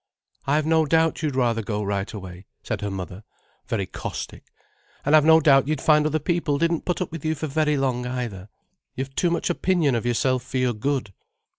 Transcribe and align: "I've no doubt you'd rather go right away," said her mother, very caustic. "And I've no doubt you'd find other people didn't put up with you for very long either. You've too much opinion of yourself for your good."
"I've 0.47 0.65
no 0.65 0.87
doubt 0.87 1.21
you'd 1.21 1.35
rather 1.35 1.61
go 1.61 1.83
right 1.83 2.11
away," 2.11 2.47
said 2.63 2.81
her 2.81 2.89
mother, 2.89 3.23
very 3.67 3.85
caustic. 3.85 4.45
"And 5.05 5.15
I've 5.15 5.23
no 5.25 5.39
doubt 5.39 5.67
you'd 5.67 5.79
find 5.79 6.07
other 6.07 6.17
people 6.17 6.57
didn't 6.57 6.85
put 6.85 7.01
up 7.01 7.11
with 7.11 7.23
you 7.23 7.35
for 7.35 7.45
very 7.45 7.77
long 7.77 8.07
either. 8.07 8.49
You've 8.95 9.13
too 9.15 9.29
much 9.29 9.51
opinion 9.51 9.93
of 9.93 10.03
yourself 10.07 10.41
for 10.41 10.57
your 10.57 10.73
good." 10.73 11.13